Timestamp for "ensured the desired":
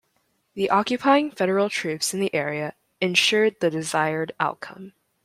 2.99-4.31